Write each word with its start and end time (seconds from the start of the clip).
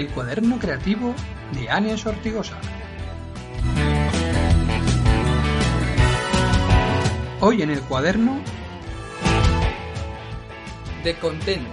El 0.00 0.08
cuaderno 0.08 0.58
creativo 0.58 1.14
de 1.52 1.68
Anies 1.68 2.06
Ortigosa. 2.06 2.58
Hoy 7.40 7.60
en 7.60 7.68
el 7.68 7.82
cuaderno 7.82 8.40
de 11.04 11.14
Contenting. 11.16 11.66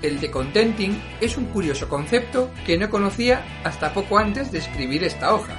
El 0.00 0.18
de 0.18 0.30
Contenting 0.30 0.98
es 1.20 1.36
un 1.36 1.44
curioso 1.44 1.90
concepto 1.90 2.50
que 2.64 2.78
no 2.78 2.88
conocía 2.88 3.44
hasta 3.62 3.92
poco 3.92 4.16
antes 4.16 4.50
de 4.50 4.56
escribir 4.56 5.04
esta 5.04 5.34
hoja. 5.34 5.58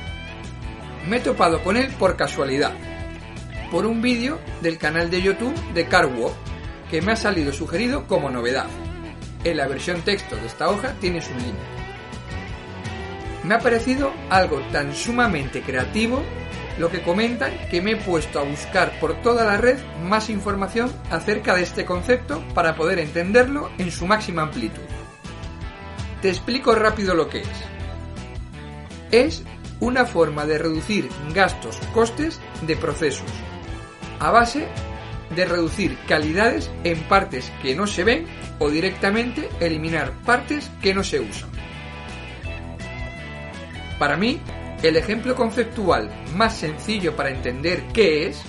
Me 1.07 1.17
he 1.17 1.19
topado 1.19 1.63
con 1.63 1.77
él 1.77 1.93
por 1.99 2.17
casualidad, 2.17 2.73
por 3.69 3.85
un 3.85 4.01
vídeo 4.01 4.39
del 4.63 4.79
canal 4.79 5.11
de 5.11 5.21
YouTube 5.21 5.53
de 5.75 5.85
Carwalk 5.85 6.33
que 6.89 7.03
me 7.03 7.11
ha 7.11 7.15
salido 7.15 7.53
sugerido 7.53 8.07
como 8.07 8.31
novedad. 8.31 8.65
En 9.47 9.55
la 9.55 9.67
versión 9.67 10.01
texto 10.01 10.35
de 10.35 10.45
esta 10.45 10.69
hoja 10.69 10.93
tienes 10.99 11.29
un 11.29 11.37
link. 11.37 11.55
Me 13.45 13.55
ha 13.55 13.59
parecido 13.59 14.11
algo 14.29 14.59
tan 14.73 14.93
sumamente 14.93 15.61
creativo 15.61 16.21
lo 16.77 16.91
que 16.91 17.01
comentan 17.01 17.53
que 17.71 17.81
me 17.81 17.91
he 17.91 17.95
puesto 17.95 18.39
a 18.39 18.43
buscar 18.43 18.99
por 18.99 19.21
toda 19.21 19.45
la 19.45 19.55
red 19.55 19.79
más 20.03 20.29
información 20.29 20.91
acerca 21.11 21.55
de 21.55 21.63
este 21.63 21.85
concepto 21.85 22.43
para 22.53 22.75
poder 22.75 22.99
entenderlo 22.99 23.71
en 23.77 23.89
su 23.89 24.05
máxima 24.05 24.41
amplitud. 24.41 24.83
Te 26.21 26.27
explico 26.27 26.75
rápido 26.75 27.15
lo 27.15 27.29
que 27.29 27.39
es. 27.39 27.47
Es 29.11 29.43
una 29.79 30.05
forma 30.05 30.45
de 30.45 30.57
reducir 30.57 31.07
gastos, 31.33 31.77
costes 31.93 32.41
de 32.63 32.75
procesos, 32.75 33.31
a 34.19 34.29
base 34.29 34.67
de 35.37 35.45
reducir 35.45 35.97
calidades 36.07 36.69
en 36.83 36.99
partes 37.03 37.53
que 37.61 37.75
no 37.75 37.85
se 37.85 38.03
ven 38.03 38.25
o 38.59 38.69
directamente 38.69 39.47
eliminar 39.59 40.11
partes 40.25 40.71
que 40.81 40.95
no 40.95 41.03
se 41.03 41.19
usan. 41.19 41.49
Para 43.99 44.17
mí, 44.17 44.41
el 44.81 44.97
ejemplo 44.97 45.35
conceptual 45.35 46.09
más 46.35 46.57
sencillo 46.57 47.15
para 47.15 47.29
entender 47.29 47.83
qué 47.93 48.27
es 48.27 48.41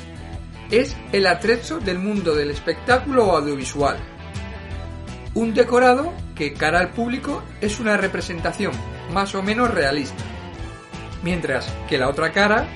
es 0.70 0.96
el 1.12 1.26
atrecho 1.26 1.78
del 1.78 1.98
mundo 1.98 2.34
del 2.34 2.50
espectáculo 2.50 3.36
audiovisual. 3.36 3.98
Un 5.34 5.54
decorado 5.54 6.12
que 6.34 6.54
cara 6.54 6.80
al 6.80 6.90
público 6.90 7.42
es 7.60 7.80
una 7.80 7.98
representación 7.98 8.72
más 9.12 9.34
o 9.34 9.42
menos 9.42 9.72
realista, 9.72 10.24
mientras 11.22 11.70
que 11.88 11.98
la 11.98 12.08
otra 12.08 12.32
cara 12.32 12.66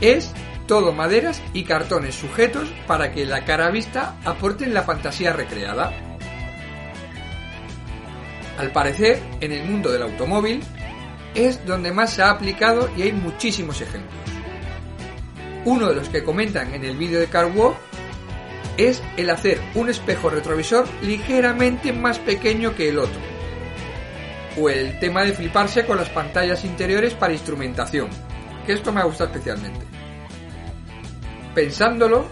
es 0.00 0.32
todo 0.68 0.92
maderas 0.92 1.42
y 1.54 1.64
cartones 1.64 2.14
sujetos 2.14 2.68
para 2.86 3.10
que 3.10 3.26
la 3.26 3.44
cara 3.44 3.70
vista 3.70 4.14
aporte 4.24 4.66
la 4.68 4.82
fantasía 4.82 5.32
recreada. 5.32 5.92
Al 8.58 8.70
parecer, 8.70 9.20
en 9.40 9.50
el 9.52 9.64
mundo 9.64 9.90
del 9.90 10.02
automóvil, 10.02 10.62
es 11.34 11.64
donde 11.66 11.90
más 11.90 12.12
se 12.12 12.22
ha 12.22 12.30
aplicado 12.30 12.90
y 12.96 13.02
hay 13.02 13.12
muchísimos 13.12 13.80
ejemplos. 13.80 14.14
Uno 15.64 15.88
de 15.88 15.96
los 15.96 16.08
que 16.10 16.22
comentan 16.22 16.74
en 16.74 16.84
el 16.84 16.96
vídeo 16.96 17.18
de 17.18 17.28
CarWalk 17.28 17.76
es 18.76 19.02
el 19.16 19.30
hacer 19.30 19.60
un 19.74 19.88
espejo 19.88 20.28
retrovisor 20.30 20.86
ligeramente 21.02 21.92
más 21.92 22.18
pequeño 22.18 22.74
que 22.76 22.90
el 22.90 22.98
otro. 22.98 23.20
O 24.60 24.68
el 24.68 24.98
tema 25.00 25.24
de 25.24 25.32
fliparse 25.32 25.86
con 25.86 25.96
las 25.96 26.10
pantallas 26.10 26.64
interiores 26.64 27.14
para 27.14 27.32
instrumentación, 27.32 28.08
que 28.66 28.74
esto 28.74 28.92
me 28.92 29.00
ha 29.00 29.04
gustado 29.04 29.30
especialmente. 29.30 29.97
Pensándolo, 31.54 32.26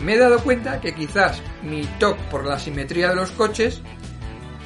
me 0.00 0.14
he 0.14 0.18
dado 0.18 0.38
cuenta 0.40 0.80
que 0.80 0.94
quizás 0.94 1.42
mi 1.62 1.84
toque 1.98 2.22
por 2.30 2.46
la 2.46 2.58
simetría 2.58 3.10
de 3.10 3.16
los 3.16 3.30
coches 3.32 3.82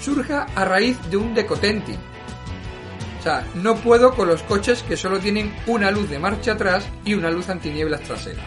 surja 0.00 0.46
a 0.54 0.64
raíz 0.64 0.98
de 1.10 1.16
un 1.16 1.34
decotenting 1.34 1.98
no 3.56 3.74
puedo 3.76 4.14
con 4.14 4.28
los 4.28 4.42
coches 4.42 4.82
que 4.82 4.96
solo 4.96 5.18
tienen 5.18 5.52
una 5.66 5.90
luz 5.90 6.08
de 6.08 6.18
marcha 6.18 6.52
atrás 6.52 6.88
y 7.04 7.14
una 7.14 7.30
luz 7.30 7.48
antinieblas 7.48 8.02
trasera. 8.02 8.42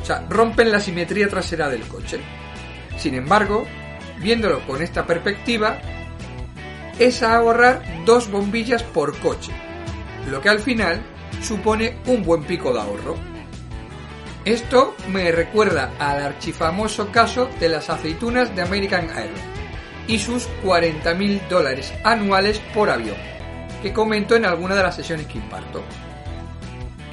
O 0.00 0.04
sea, 0.04 0.26
rompen 0.28 0.72
la 0.72 0.80
simetría 0.80 1.28
trasera 1.28 1.68
del 1.68 1.82
coche. 1.82 2.18
Sin 2.96 3.14
embargo, 3.14 3.66
viéndolo 4.18 4.66
con 4.66 4.82
esta 4.82 5.06
perspectiva, 5.06 5.78
es 6.98 7.22
ahorrar 7.22 7.82
dos 8.06 8.30
bombillas 8.30 8.82
por 8.82 9.18
coche, 9.18 9.52
lo 10.30 10.40
que 10.40 10.48
al 10.48 10.60
final 10.60 11.02
supone 11.42 11.98
un 12.06 12.22
buen 12.22 12.44
pico 12.44 12.72
de 12.72 12.80
ahorro. 12.80 13.16
Esto 14.44 14.96
me 15.08 15.30
recuerda 15.32 15.92
al 15.98 16.22
archifamoso 16.22 17.12
caso 17.12 17.50
de 17.60 17.68
las 17.68 17.90
aceitunas 17.90 18.54
de 18.56 18.62
American 18.62 19.10
Airlines 19.10 19.44
y 20.08 20.18
sus 20.18 20.48
40.000 20.64 21.48
dólares 21.48 21.92
anuales 22.04 22.58
por 22.72 22.90
avión 22.90 23.16
que 23.82 23.92
comento 23.92 24.34
en 24.34 24.44
alguna 24.44 24.74
de 24.74 24.82
las 24.82 24.96
sesiones 24.96 25.26
que 25.26 25.38
imparto. 25.38 25.82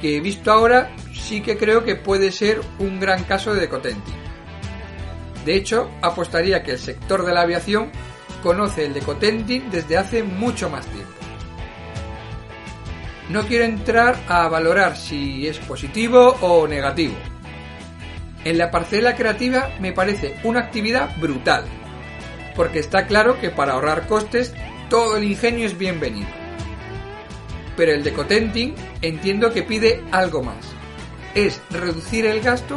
Que 0.00 0.16
he 0.16 0.20
visto 0.20 0.52
ahora 0.52 0.90
sí 1.12 1.40
que 1.40 1.56
creo 1.56 1.84
que 1.84 1.96
puede 1.96 2.30
ser 2.30 2.60
un 2.78 3.00
gran 3.00 3.24
caso 3.24 3.54
de 3.54 3.60
decotenting. 3.60 4.14
De 5.44 5.54
hecho, 5.54 5.90
apostaría 6.02 6.62
que 6.62 6.72
el 6.72 6.78
sector 6.78 7.24
de 7.24 7.32
la 7.32 7.42
aviación 7.42 7.90
conoce 8.42 8.84
el 8.84 8.94
decotenting 8.94 9.70
desde 9.70 9.96
hace 9.96 10.22
mucho 10.22 10.70
más 10.70 10.86
tiempo. 10.86 11.17
No 13.28 13.46
quiero 13.46 13.64
entrar 13.64 14.16
a 14.28 14.48
valorar 14.48 14.96
si 14.96 15.46
es 15.46 15.58
positivo 15.58 16.36
o 16.40 16.66
negativo. 16.66 17.14
En 18.44 18.56
la 18.56 18.70
parcela 18.70 19.16
creativa 19.16 19.70
me 19.80 19.92
parece 19.92 20.36
una 20.44 20.60
actividad 20.60 21.16
brutal, 21.18 21.64
porque 22.56 22.78
está 22.78 23.06
claro 23.06 23.38
que 23.40 23.50
para 23.50 23.72
ahorrar 23.72 24.06
costes 24.06 24.54
todo 24.88 25.16
el 25.16 25.24
ingenio 25.24 25.66
es 25.66 25.76
bienvenido 25.76 26.28
pero 27.78 27.92
el 27.92 28.02
decotenting 28.02 28.74
entiendo 29.02 29.52
que 29.52 29.62
pide 29.62 30.02
algo 30.10 30.42
más. 30.42 30.66
Es 31.36 31.62
reducir 31.70 32.26
el 32.26 32.40
gasto, 32.40 32.76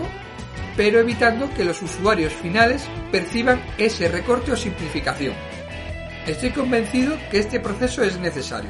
pero 0.77 0.99
evitando 0.99 1.51
que 1.55 1.65
los 1.65 1.81
usuarios 1.81 2.31
finales 2.31 2.87
perciban 3.11 3.59
ese 3.79 4.07
recorte 4.09 4.51
o 4.51 4.55
simplificación. 4.55 5.33
Estoy 6.27 6.51
convencido 6.51 7.17
que 7.31 7.39
este 7.39 7.59
proceso 7.59 8.03
es 8.03 8.19
necesario, 8.19 8.69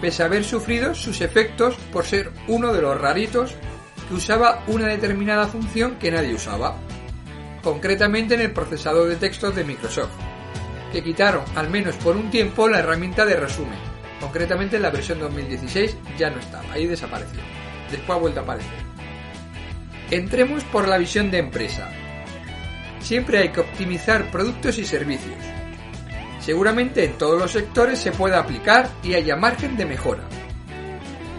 pese 0.00 0.22
a 0.22 0.26
haber 0.26 0.44
sufrido 0.44 0.94
sus 0.94 1.20
efectos 1.20 1.74
por 1.92 2.04
ser 2.04 2.30
uno 2.46 2.72
de 2.72 2.82
los 2.82 3.00
raritos 3.00 3.54
que 4.08 4.14
usaba 4.14 4.64
una 4.68 4.86
determinada 4.86 5.46
función 5.46 5.96
que 5.96 6.10
nadie 6.10 6.34
usaba, 6.34 6.76
concretamente 7.62 8.34
en 8.34 8.40
el 8.40 8.52
procesador 8.52 9.08
de 9.08 9.16
textos 9.16 9.54
de 9.54 9.64
Microsoft, 9.64 10.12
que 10.92 11.02
quitaron 11.02 11.44
al 11.54 11.68
menos 11.68 11.96
por 11.96 12.16
un 12.16 12.30
tiempo 12.30 12.68
la 12.68 12.78
herramienta 12.78 13.26
de 13.26 13.36
resumen 13.36 13.98
Concretamente 14.20 14.76
en 14.76 14.82
la 14.82 14.90
versión 14.90 15.20
2016 15.20 15.96
ya 16.18 16.30
no 16.30 16.40
estaba, 16.40 16.72
ahí 16.72 16.86
desapareció. 16.86 17.40
Después 17.90 18.16
ha 18.16 18.20
vuelto 18.20 18.40
a 18.40 18.42
aparecer. 18.42 18.72
Entremos 20.10 20.64
por 20.64 20.88
la 20.88 20.98
visión 20.98 21.30
de 21.30 21.38
empresa. 21.38 21.88
Siempre 23.00 23.38
hay 23.38 23.50
que 23.50 23.60
optimizar 23.60 24.30
productos 24.30 24.78
y 24.78 24.84
servicios. 24.84 25.36
Seguramente 26.40 27.04
en 27.04 27.18
todos 27.18 27.38
los 27.38 27.52
sectores 27.52 27.98
se 27.98 28.12
pueda 28.12 28.38
aplicar 28.38 28.90
y 29.02 29.14
haya 29.14 29.36
margen 29.36 29.76
de 29.76 29.86
mejora. 29.86 30.22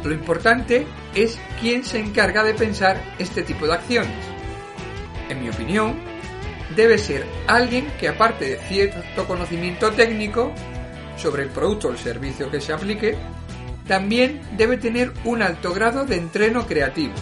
Lo 0.04 0.14
importante 0.14 0.86
es 1.16 1.40
quién 1.60 1.84
se 1.84 2.00
encarga 2.00 2.44
de 2.44 2.54
pensar 2.54 3.02
este 3.18 3.44
tipo 3.44 3.66
de 3.66 3.74
acciones. 3.74 4.26
En 5.30 5.42
mi 5.42 5.50
opinión, 5.50 6.00
debe 6.76 6.98
ser 6.98 7.26
alguien 7.48 7.88
que 8.00 8.08
aparte 8.08 8.46
de 8.46 8.58
cierto 8.58 9.28
conocimiento 9.28 9.92
técnico, 9.92 10.54
sobre 11.18 11.44
el 11.44 11.50
producto 11.50 11.90
o 11.90 11.92
el 11.92 11.98
servicio 11.98 12.50
que 12.50 12.62
se 12.62 12.74
aplique, 12.74 13.18
también 13.88 14.42
debe 14.56 14.78
tener 14.78 15.12
un 15.26 15.42
alto 15.42 15.74
grado 15.74 16.06
de 16.06 16.16
entreno 16.16 16.66
creativo. 16.66 17.14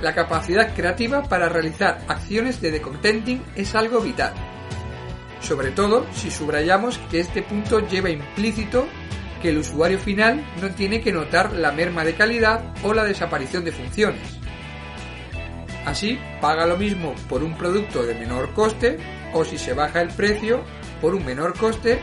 La 0.00 0.14
capacidad 0.14 0.74
creativa 0.74 1.22
para 1.22 1.48
realizar 1.48 2.02
acciones 2.08 2.60
de 2.60 2.70
decontenting 2.70 3.42
es 3.54 3.74
algo 3.74 4.00
vital, 4.00 4.32
sobre 5.40 5.70
todo 5.70 6.06
si 6.12 6.30
subrayamos 6.30 6.98
que 7.10 7.20
este 7.20 7.42
punto 7.42 7.80
lleva 7.80 8.10
implícito 8.10 8.86
que 9.40 9.50
el 9.50 9.58
usuario 9.58 9.98
final 9.98 10.44
no 10.60 10.70
tiene 10.70 11.00
que 11.00 11.12
notar 11.12 11.52
la 11.52 11.72
merma 11.72 12.04
de 12.04 12.14
calidad 12.14 12.74
o 12.82 12.92
la 12.92 13.04
desaparición 13.04 13.64
de 13.64 13.72
funciones. 13.72 14.40
Así 15.86 16.18
paga 16.40 16.66
lo 16.66 16.76
mismo 16.76 17.14
por 17.28 17.42
un 17.42 17.56
producto 17.56 18.02
de 18.02 18.14
menor 18.14 18.52
coste 18.52 18.98
o 19.32 19.44
si 19.44 19.56
se 19.56 19.72
baja 19.72 20.02
el 20.02 20.08
precio 20.08 20.62
por 21.00 21.14
un 21.14 21.24
menor 21.24 21.56
coste 21.56 22.00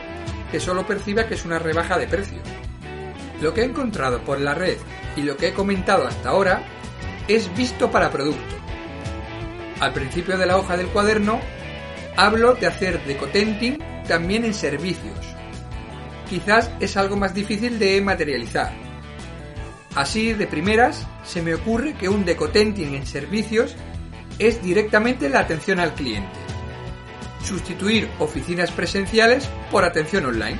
que 0.50 0.60
solo 0.60 0.86
perciba 0.86 1.26
que 1.26 1.34
es 1.34 1.44
una 1.44 1.58
rebaja 1.58 1.98
de 1.98 2.08
precio. 2.08 2.38
Lo 3.40 3.54
que 3.54 3.60
he 3.60 3.64
encontrado 3.64 4.20
por 4.22 4.40
la 4.40 4.54
red 4.54 4.78
y 5.16 5.22
lo 5.22 5.36
que 5.36 5.48
he 5.48 5.52
comentado 5.54 6.06
hasta 6.06 6.30
ahora 6.30 6.62
es 7.28 7.54
visto 7.56 7.90
para 7.90 8.10
producto. 8.10 8.56
Al 9.80 9.92
principio 9.92 10.36
de 10.36 10.46
la 10.46 10.56
hoja 10.56 10.76
del 10.76 10.88
cuaderno 10.88 11.40
hablo 12.18 12.54
de 12.54 12.66
hacer 12.66 13.00
decotenting 13.04 13.78
también 14.08 14.44
en 14.44 14.52
servicios. 14.52 15.16
Quizás 16.28 16.68
es 16.80 16.96
algo 16.96 17.16
más 17.16 17.32
difícil 17.32 17.78
de 17.78 18.00
materializar. 18.00 18.72
Así, 19.94 20.32
de 20.32 20.48
primeras, 20.48 21.06
se 21.22 21.42
me 21.42 21.54
ocurre 21.54 21.94
que 21.94 22.08
un 22.08 22.24
decotenting 22.24 22.96
en 22.96 23.06
servicios 23.06 23.76
es 24.40 24.60
directamente 24.60 25.28
la 25.28 25.38
atención 25.38 25.78
al 25.78 25.94
cliente. 25.94 26.28
Sustituir 27.44 28.08
oficinas 28.18 28.72
presenciales 28.72 29.48
por 29.70 29.84
atención 29.84 30.26
online. 30.26 30.58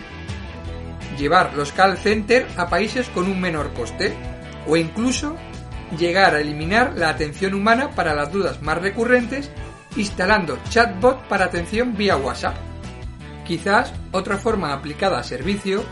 Llevar 1.19 1.55
los 1.55 1.73
call 1.73 1.99
center 1.99 2.47
a 2.57 2.69
países 2.69 3.09
con 3.09 3.29
un 3.29 3.41
menor 3.41 3.75
coste. 3.75 4.15
O 4.69 4.77
incluso 4.77 5.37
llegar 5.99 6.37
a 6.37 6.41
eliminar 6.41 6.93
la 6.97 7.09
atención 7.09 7.55
humana 7.55 7.91
para 7.97 8.15
las 8.15 8.31
dudas 8.31 8.63
más 8.63 8.79
recurrentes 8.79 9.51
instalando 9.97 10.59
chatbot 10.69 11.27
para 11.29 11.47
atención 11.47 11.97
vía 11.97 12.17
WhatsApp. 12.17 12.57
Quizás 13.47 13.93
otra 14.13 14.37
forma 14.37 14.73
aplicada 14.73 15.19
a 15.19 15.23
servicio 15.23 15.85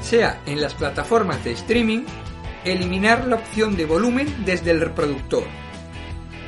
sea 0.00 0.40
en 0.46 0.60
las 0.60 0.74
plataformas 0.74 1.42
de 1.44 1.52
streaming 1.52 2.04
eliminar 2.64 3.26
la 3.26 3.36
opción 3.36 3.76
de 3.76 3.86
volumen 3.86 4.44
desde 4.44 4.70
el 4.72 4.80
reproductor, 4.80 5.44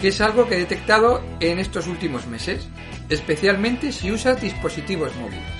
que 0.01 0.09
es 0.09 0.21
algo 0.21 0.49
que 0.49 0.57
he 0.57 0.59
detectado 0.59 1.23
en 1.41 1.59
estos 1.59 1.87
últimos 1.87 2.27
meses, 2.27 2.69
especialmente 3.09 3.93
si 3.93 4.11
usas 4.11 4.41
dispositivos 4.41 5.15
móviles. 5.17 5.58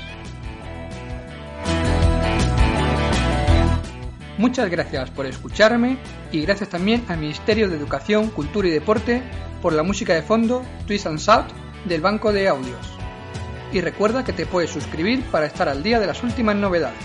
Muchas 4.39 4.71
gracias 4.71 5.11
por 5.11 5.27
escucharme 5.27 5.99
y 6.31 6.43
gracias 6.43 6.71
también 6.71 7.05
al 7.09 7.19
Ministerio 7.19 7.69
de 7.69 7.77
Educación, 7.77 8.31
Cultura 8.31 8.69
y 8.69 8.71
Deporte 8.71 9.21
por 9.61 9.73
la 9.73 9.83
música 9.83 10.15
de 10.15 10.23
fondo 10.23 10.63
Twist 10.87 11.07
and 11.07 11.19
Shout 11.19 11.47
del 11.87 12.01
Banco 12.01 12.33
de 12.33 12.47
Audios. 12.47 12.87
Y 13.73 13.81
recuerda 13.81 14.25
que 14.25 14.33
te 14.33 14.47
puedes 14.47 14.71
suscribir 14.71 15.25
para 15.25 15.47
estar 15.47 15.69
al 15.69 15.83
día 15.83 15.99
de 15.99 16.07
las 16.07 16.23
últimas 16.23 16.55
novedades. 16.55 17.05